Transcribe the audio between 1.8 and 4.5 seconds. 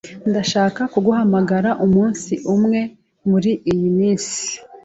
umunsi umwe muriyi minsi.